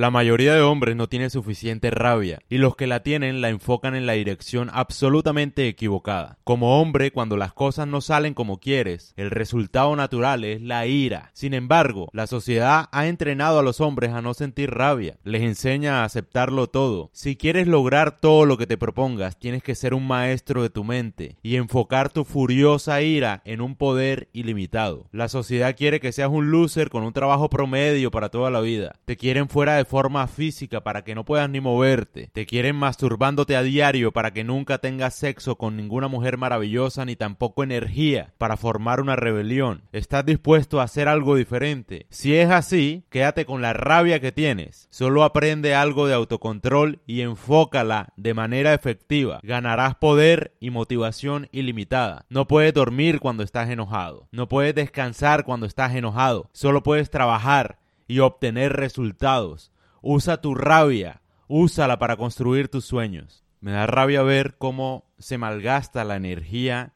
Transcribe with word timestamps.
La 0.00 0.10
mayoría 0.10 0.54
de 0.54 0.62
hombres 0.62 0.96
no 0.96 1.10
tiene 1.10 1.28
suficiente 1.28 1.90
rabia 1.90 2.38
y 2.48 2.56
los 2.56 2.74
que 2.74 2.86
la 2.86 3.02
tienen 3.02 3.42
la 3.42 3.50
enfocan 3.50 3.94
en 3.94 4.06
la 4.06 4.14
dirección 4.14 4.70
absolutamente 4.72 5.68
equivocada. 5.68 6.38
Como 6.42 6.80
hombre, 6.80 7.10
cuando 7.10 7.36
las 7.36 7.52
cosas 7.52 7.86
no 7.86 8.00
salen 8.00 8.32
como 8.32 8.60
quieres, 8.60 9.12
el 9.18 9.30
resultado 9.30 9.94
natural 9.96 10.42
es 10.44 10.62
la 10.62 10.86
ira. 10.86 11.28
Sin 11.34 11.52
embargo, 11.52 12.08
la 12.14 12.26
sociedad 12.26 12.88
ha 12.92 13.08
entrenado 13.08 13.58
a 13.58 13.62
los 13.62 13.82
hombres 13.82 14.12
a 14.12 14.22
no 14.22 14.32
sentir 14.32 14.70
rabia, 14.70 15.18
les 15.22 15.42
enseña 15.42 16.00
a 16.00 16.04
aceptarlo 16.04 16.68
todo. 16.68 17.10
Si 17.12 17.36
quieres 17.36 17.66
lograr 17.66 18.20
todo 18.20 18.46
lo 18.46 18.56
que 18.56 18.66
te 18.66 18.78
propongas, 18.78 19.38
tienes 19.38 19.62
que 19.62 19.74
ser 19.74 19.92
un 19.92 20.06
maestro 20.06 20.62
de 20.62 20.70
tu 20.70 20.82
mente 20.82 21.36
y 21.42 21.56
enfocar 21.56 22.10
tu 22.10 22.24
furiosa 22.24 23.02
ira 23.02 23.42
en 23.44 23.60
un 23.60 23.76
poder 23.76 24.30
ilimitado. 24.32 25.10
La 25.12 25.28
sociedad 25.28 25.76
quiere 25.76 26.00
que 26.00 26.12
seas 26.12 26.30
un 26.30 26.50
loser 26.50 26.88
con 26.88 27.02
un 27.02 27.12
trabajo 27.12 27.50
promedio 27.50 28.10
para 28.10 28.30
toda 28.30 28.50
la 28.50 28.62
vida. 28.62 28.94
Te 29.04 29.18
quieren 29.18 29.50
fuera 29.50 29.76
de 29.76 29.89
forma 29.90 30.28
física 30.28 30.84
para 30.84 31.02
que 31.02 31.16
no 31.16 31.24
puedas 31.24 31.50
ni 31.50 31.60
moverte. 31.60 32.30
Te 32.32 32.46
quieren 32.46 32.76
masturbándote 32.76 33.56
a 33.56 33.62
diario 33.62 34.12
para 34.12 34.32
que 34.32 34.44
nunca 34.44 34.78
tengas 34.78 35.16
sexo 35.16 35.56
con 35.56 35.76
ninguna 35.76 36.06
mujer 36.06 36.38
maravillosa 36.38 37.04
ni 37.04 37.16
tampoco 37.16 37.64
energía 37.64 38.32
para 38.38 38.56
formar 38.56 39.00
una 39.00 39.16
rebelión. 39.16 39.82
Estás 39.90 40.24
dispuesto 40.24 40.80
a 40.80 40.84
hacer 40.84 41.08
algo 41.08 41.34
diferente. 41.34 42.06
Si 42.08 42.36
es 42.36 42.50
así, 42.50 43.02
quédate 43.10 43.44
con 43.44 43.62
la 43.62 43.72
rabia 43.72 44.20
que 44.20 44.30
tienes. 44.30 44.86
Solo 44.90 45.24
aprende 45.24 45.74
algo 45.74 46.06
de 46.06 46.14
autocontrol 46.14 47.00
y 47.04 47.22
enfócala 47.22 48.12
de 48.16 48.32
manera 48.32 48.72
efectiva. 48.74 49.40
Ganarás 49.42 49.96
poder 49.96 50.54
y 50.60 50.70
motivación 50.70 51.48
ilimitada. 51.50 52.26
No 52.28 52.46
puedes 52.46 52.72
dormir 52.72 53.18
cuando 53.18 53.42
estás 53.42 53.68
enojado. 53.68 54.28
No 54.30 54.48
puedes 54.48 54.72
descansar 54.76 55.44
cuando 55.44 55.66
estás 55.66 55.96
enojado. 55.96 56.48
Solo 56.52 56.84
puedes 56.84 57.10
trabajar 57.10 57.80
y 58.06 58.20
obtener 58.20 58.74
resultados. 58.74 59.72
Usa 60.02 60.40
tu 60.40 60.54
rabia, 60.54 61.20
úsala 61.46 61.98
para 61.98 62.16
construir 62.16 62.68
tus 62.68 62.84
sueños. 62.84 63.44
Me 63.60 63.72
da 63.72 63.86
rabia 63.86 64.22
ver 64.22 64.56
cómo 64.56 65.04
se 65.18 65.36
malgasta 65.36 66.04
la 66.04 66.16
energía 66.16 66.94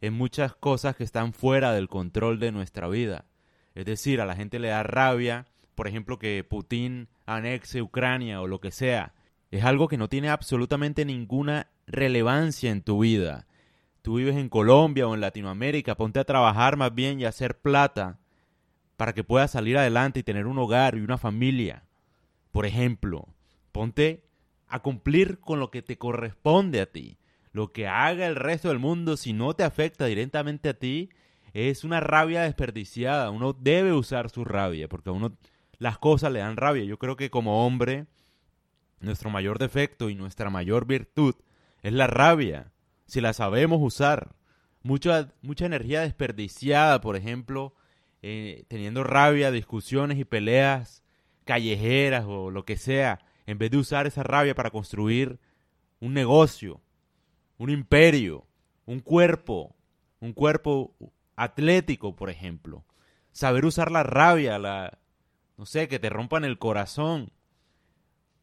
en 0.00 0.14
muchas 0.14 0.54
cosas 0.54 0.96
que 0.96 1.04
están 1.04 1.32
fuera 1.32 1.72
del 1.72 1.88
control 1.88 2.38
de 2.38 2.52
nuestra 2.52 2.88
vida. 2.88 3.26
Es 3.74 3.84
decir, 3.84 4.20
a 4.20 4.26
la 4.26 4.36
gente 4.36 4.58
le 4.58 4.68
da 4.68 4.82
rabia, 4.82 5.46
por 5.74 5.86
ejemplo, 5.86 6.18
que 6.18 6.42
Putin 6.44 7.08
anexe 7.26 7.82
Ucrania 7.82 8.40
o 8.40 8.46
lo 8.46 8.60
que 8.60 8.70
sea. 8.70 9.12
Es 9.50 9.64
algo 9.64 9.88
que 9.88 9.98
no 9.98 10.08
tiene 10.08 10.30
absolutamente 10.30 11.04
ninguna 11.04 11.68
relevancia 11.86 12.70
en 12.70 12.82
tu 12.82 13.00
vida. 13.00 13.46
Tú 14.00 14.16
vives 14.16 14.36
en 14.36 14.48
Colombia 14.48 15.06
o 15.06 15.14
en 15.14 15.20
Latinoamérica, 15.20 15.96
ponte 15.96 16.20
a 16.20 16.24
trabajar 16.24 16.76
más 16.76 16.94
bien 16.94 17.20
y 17.20 17.26
a 17.26 17.30
hacer 17.30 17.58
plata 17.58 18.18
para 18.96 19.12
que 19.12 19.24
puedas 19.24 19.50
salir 19.50 19.76
adelante 19.76 20.20
y 20.20 20.22
tener 20.22 20.46
un 20.46 20.58
hogar 20.58 20.96
y 20.96 21.00
una 21.00 21.18
familia. 21.18 21.85
Por 22.56 22.64
ejemplo, 22.64 23.28
ponte 23.70 24.24
a 24.66 24.80
cumplir 24.80 25.40
con 25.40 25.60
lo 25.60 25.70
que 25.70 25.82
te 25.82 25.98
corresponde 25.98 26.80
a 26.80 26.90
ti. 26.90 27.18
Lo 27.52 27.70
que 27.70 27.86
haga 27.86 28.26
el 28.26 28.34
resto 28.34 28.68
del 28.68 28.78
mundo, 28.78 29.18
si 29.18 29.34
no 29.34 29.52
te 29.52 29.62
afecta 29.62 30.06
directamente 30.06 30.70
a 30.70 30.78
ti, 30.78 31.10
es 31.52 31.84
una 31.84 32.00
rabia 32.00 32.44
desperdiciada. 32.44 33.28
Uno 33.28 33.52
debe 33.52 33.92
usar 33.92 34.30
su 34.30 34.42
rabia, 34.46 34.88
porque 34.88 35.10
a 35.10 35.12
uno 35.12 35.36
las 35.76 35.98
cosas 35.98 36.32
le 36.32 36.38
dan 36.38 36.56
rabia. 36.56 36.84
Yo 36.84 36.98
creo 36.98 37.14
que 37.14 37.28
como 37.28 37.66
hombre, 37.66 38.06
nuestro 39.00 39.28
mayor 39.28 39.58
defecto 39.58 40.08
y 40.08 40.14
nuestra 40.14 40.48
mayor 40.48 40.86
virtud 40.86 41.34
es 41.82 41.92
la 41.92 42.06
rabia, 42.06 42.72
si 43.04 43.20
la 43.20 43.34
sabemos 43.34 43.80
usar. 43.82 44.34
Mucha, 44.82 45.30
mucha 45.42 45.66
energía 45.66 46.00
desperdiciada, 46.00 47.02
por 47.02 47.16
ejemplo, 47.16 47.74
eh, 48.22 48.64
teniendo 48.68 49.04
rabia, 49.04 49.50
discusiones 49.50 50.18
y 50.18 50.24
peleas 50.24 51.02
callejeras 51.46 52.26
o 52.26 52.50
lo 52.50 52.66
que 52.66 52.76
sea, 52.76 53.20
en 53.46 53.56
vez 53.56 53.70
de 53.70 53.78
usar 53.78 54.06
esa 54.06 54.22
rabia 54.22 54.54
para 54.54 54.70
construir 54.70 55.38
un 56.00 56.12
negocio, 56.12 56.82
un 57.56 57.70
imperio, 57.70 58.46
un 58.84 59.00
cuerpo, 59.00 59.74
un 60.20 60.32
cuerpo 60.34 60.94
atlético, 61.36 62.14
por 62.14 62.28
ejemplo. 62.28 62.84
Saber 63.32 63.64
usar 63.64 63.90
la 63.90 64.02
rabia, 64.02 64.58
la, 64.58 64.98
no 65.56 65.64
sé, 65.66 65.88
que 65.88 65.98
te 65.98 66.10
rompan 66.10 66.44
el 66.44 66.58
corazón. 66.58 67.32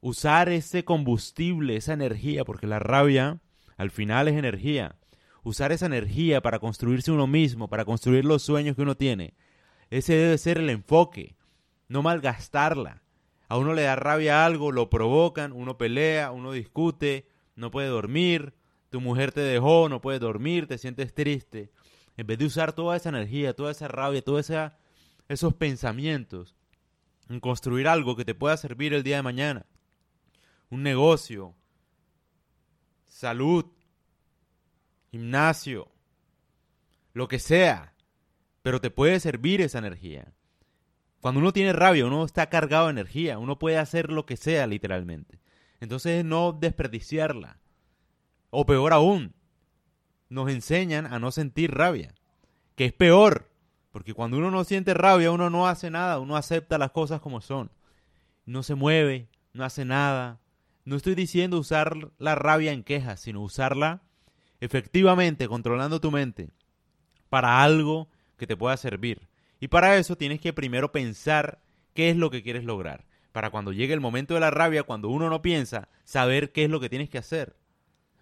Usar 0.00 0.48
ese 0.48 0.84
combustible, 0.84 1.76
esa 1.76 1.94
energía, 1.94 2.44
porque 2.44 2.66
la 2.66 2.78
rabia 2.78 3.40
al 3.76 3.90
final 3.90 4.28
es 4.28 4.36
energía. 4.36 4.96
Usar 5.42 5.72
esa 5.72 5.86
energía 5.86 6.40
para 6.42 6.60
construirse 6.60 7.10
uno 7.10 7.26
mismo, 7.26 7.68
para 7.68 7.84
construir 7.84 8.24
los 8.24 8.42
sueños 8.42 8.76
que 8.76 8.82
uno 8.82 8.96
tiene. 8.96 9.34
Ese 9.90 10.14
debe 10.14 10.38
ser 10.38 10.58
el 10.58 10.70
enfoque, 10.70 11.36
no 11.88 12.02
malgastarla. 12.02 13.02
A 13.48 13.58
uno 13.58 13.74
le 13.74 13.82
da 13.82 13.96
rabia 13.96 14.44
algo, 14.44 14.72
lo 14.72 14.90
provocan, 14.90 15.52
uno 15.52 15.76
pelea, 15.76 16.32
uno 16.32 16.52
discute, 16.52 17.28
no 17.56 17.70
puede 17.70 17.88
dormir, 17.88 18.54
tu 18.90 19.00
mujer 19.00 19.32
te 19.32 19.40
dejó, 19.40 19.88
no 19.88 20.00
puedes 20.00 20.20
dormir, 20.20 20.66
te 20.66 20.78
sientes 20.78 21.14
triste. 21.14 21.70
En 22.16 22.26
vez 22.26 22.38
de 22.38 22.46
usar 22.46 22.72
toda 22.72 22.96
esa 22.96 23.08
energía, 23.10 23.54
toda 23.54 23.72
esa 23.72 23.88
rabia, 23.88 24.22
todos 24.22 24.50
esos 25.28 25.54
pensamientos 25.54 26.56
en 27.28 27.40
construir 27.40 27.88
algo 27.88 28.16
que 28.16 28.24
te 28.24 28.34
pueda 28.34 28.56
servir 28.56 28.94
el 28.94 29.02
día 29.02 29.16
de 29.16 29.22
mañana. 29.22 29.66
Un 30.70 30.82
negocio, 30.82 31.54
salud, 33.04 33.66
gimnasio, 35.10 35.90
lo 37.12 37.28
que 37.28 37.38
sea 37.38 37.94
pero 38.64 38.80
te 38.80 38.90
puede 38.90 39.20
servir 39.20 39.60
esa 39.60 39.78
energía. 39.78 40.32
Cuando 41.24 41.40
uno 41.40 41.54
tiene 41.54 41.72
rabia, 41.72 42.04
uno 42.04 42.22
está 42.26 42.50
cargado 42.50 42.84
de 42.84 42.90
energía, 42.90 43.38
uno 43.38 43.58
puede 43.58 43.78
hacer 43.78 44.12
lo 44.12 44.26
que 44.26 44.36
sea 44.36 44.66
literalmente. 44.66 45.40
Entonces 45.80 46.22
no 46.22 46.52
desperdiciarla. 46.52 47.56
O 48.50 48.66
peor 48.66 48.92
aún, 48.92 49.32
nos 50.28 50.50
enseñan 50.50 51.06
a 51.06 51.18
no 51.18 51.30
sentir 51.30 51.72
rabia, 51.72 52.14
que 52.76 52.84
es 52.84 52.92
peor, 52.92 53.50
porque 53.90 54.12
cuando 54.12 54.36
uno 54.36 54.50
no 54.50 54.64
siente 54.64 54.92
rabia, 54.92 55.30
uno 55.30 55.48
no 55.48 55.66
hace 55.66 55.88
nada, 55.88 56.18
uno 56.18 56.36
acepta 56.36 56.76
las 56.76 56.90
cosas 56.90 57.22
como 57.22 57.40
son. 57.40 57.70
No 58.44 58.62
se 58.62 58.74
mueve, 58.74 59.30
no 59.54 59.64
hace 59.64 59.86
nada. 59.86 60.40
No 60.84 60.94
estoy 60.94 61.14
diciendo 61.14 61.58
usar 61.58 62.10
la 62.18 62.34
rabia 62.34 62.72
en 62.72 62.84
quejas, 62.84 63.18
sino 63.18 63.40
usarla 63.40 64.02
efectivamente, 64.60 65.48
controlando 65.48 66.02
tu 66.02 66.10
mente, 66.10 66.50
para 67.30 67.62
algo 67.62 68.08
que 68.36 68.46
te 68.46 68.58
pueda 68.58 68.76
servir. 68.76 69.26
Y 69.64 69.68
para 69.68 69.96
eso 69.96 70.14
tienes 70.14 70.42
que 70.42 70.52
primero 70.52 70.92
pensar 70.92 71.58
qué 71.94 72.10
es 72.10 72.18
lo 72.18 72.28
que 72.28 72.42
quieres 72.42 72.64
lograr. 72.64 73.06
Para 73.32 73.48
cuando 73.48 73.72
llegue 73.72 73.94
el 73.94 74.00
momento 74.02 74.34
de 74.34 74.40
la 74.40 74.50
rabia, 74.50 74.82
cuando 74.82 75.08
uno 75.08 75.30
no 75.30 75.40
piensa, 75.40 75.88
saber 76.04 76.52
qué 76.52 76.64
es 76.64 76.70
lo 76.70 76.80
que 76.80 76.90
tienes 76.90 77.08
que 77.08 77.16
hacer. 77.16 77.56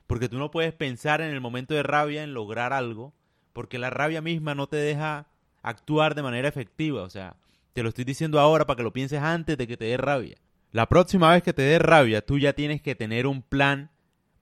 Porque 0.06 0.28
tú 0.28 0.38
no 0.38 0.52
puedes 0.52 0.72
pensar 0.72 1.20
en 1.20 1.30
el 1.30 1.40
momento 1.40 1.74
de 1.74 1.82
rabia 1.82 2.22
en 2.22 2.32
lograr 2.32 2.72
algo, 2.72 3.12
porque 3.52 3.80
la 3.80 3.90
rabia 3.90 4.22
misma 4.22 4.54
no 4.54 4.68
te 4.68 4.76
deja 4.76 5.26
actuar 5.62 6.14
de 6.14 6.22
manera 6.22 6.46
efectiva. 6.46 7.02
O 7.02 7.10
sea, 7.10 7.34
te 7.72 7.82
lo 7.82 7.88
estoy 7.88 8.04
diciendo 8.04 8.38
ahora 8.38 8.64
para 8.64 8.76
que 8.76 8.84
lo 8.84 8.92
pienses 8.92 9.20
antes 9.20 9.58
de 9.58 9.66
que 9.66 9.76
te 9.76 9.86
dé 9.86 9.96
rabia. 9.96 10.36
La 10.70 10.88
próxima 10.88 11.32
vez 11.32 11.42
que 11.42 11.52
te 11.52 11.62
dé 11.62 11.80
rabia, 11.80 12.24
tú 12.24 12.38
ya 12.38 12.52
tienes 12.52 12.80
que 12.82 12.94
tener 12.94 13.26
un 13.26 13.42
plan 13.42 13.90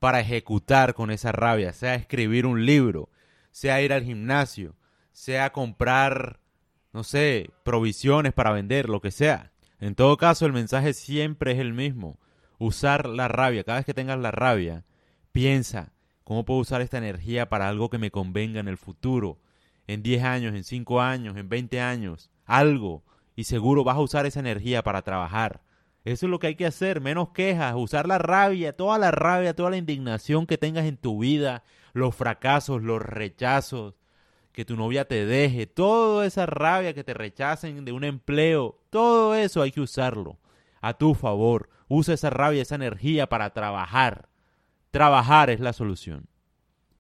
para 0.01 0.21
ejecutar 0.21 0.93
con 0.93 1.11
esa 1.11 1.33
rabia, 1.33 1.73
sea 1.73 1.95
escribir 1.95 2.45
un 2.45 2.67
libro, 2.67 3.09
sea 3.53 3.81
ir 3.81 3.95
al 3.95 4.05
gimnasio, 4.05 4.75
sea 5.13 5.51
comprar, 5.51 6.40
no 6.93 7.05
sé, 7.05 7.51
provisiones 7.65 8.33
para 8.33 8.53
vender, 8.53 8.89
lo 8.89 9.01
que 9.01 9.11
sea. 9.11 9.53
En 9.79 9.95
todo 9.95 10.17
caso, 10.17 10.47
el 10.47 10.53
mensaje 10.53 10.93
siempre 10.93 11.53
es 11.53 11.59
el 11.59 11.73
mismo. 11.73 12.19
Usar 12.59 13.09
la 13.09 13.29
rabia. 13.29 13.65
Cada 13.65 13.79
vez 13.79 13.87
que 13.87 13.95
tengas 13.95 14.19
la 14.19 14.31
rabia, 14.31 14.85
piensa, 15.33 15.93
¿cómo 16.25 16.45
puedo 16.45 16.61
usar 16.61 16.83
esta 16.83 16.99
energía 16.99 17.49
para 17.49 17.69
algo 17.69 17.89
que 17.89 17.99
me 17.99 18.11
convenga 18.11 18.61
en 18.61 18.69
el 18.69 18.77
futuro? 18.77 19.39
En 19.87 20.03
10 20.03 20.25
años, 20.25 20.55
en 20.55 20.65
5 20.65 21.01
años, 21.01 21.37
en 21.37 21.49
20 21.49 21.81
años, 21.81 22.31
algo. 22.45 23.05
Y 23.37 23.45
seguro 23.45 23.85
vas 23.85 23.97
a 23.97 24.01
usar 24.01 24.27
esa 24.27 24.41
energía 24.41 24.83
para 24.83 25.03
trabajar. 25.03 25.63
Eso 26.05 26.27
es 26.27 26.31
lo 26.31 26.39
que 26.39 26.49
hay 26.49 26.55
que 26.57 26.67
hacer, 26.67 27.01
menos 27.01 27.31
quejas, 27.31 27.75
usar 27.77 28.07
la 28.07 28.19
rabia, 28.19 28.75
toda 28.75 28.99
la 28.99 29.11
rabia, 29.11 29.55
toda 29.55 29.71
la 29.71 29.77
indignación 29.77 30.47
que 30.47 30.59
tengas 30.59 30.87
en 30.87 30.97
tu 30.97 31.19
vida, 31.19 31.63
los 31.93 32.15
fracasos, 32.15 32.83
los 32.83 33.03
rechazos, 33.03 33.95
que 34.53 34.65
tu 34.65 34.77
novia 34.77 35.07
te 35.07 35.27
deje, 35.27 35.67
toda 35.67 36.27
esa 36.27 36.47
rabia 36.47 36.95
que 36.95 37.05
te 37.05 37.15
rechacen 37.15 37.85
de 37.85 37.93
un 37.93 38.05
empleo, 38.05 38.79
todo 38.91 39.35
eso 39.35 39.63
hay 39.63 39.71
que 39.71 39.81
usarlo 39.81 40.39
a 40.81 40.95
tu 40.95 41.15
favor. 41.15 41.69
Usa 41.89 42.15
esa 42.15 42.31
rabia, 42.31 42.63
esa 42.63 42.77
energía 42.77 43.29
para 43.29 43.51
trabajar. 43.51 44.29
Trabajar 44.91 45.51
es 45.51 45.61
la 45.61 45.73
solución. 45.73 46.30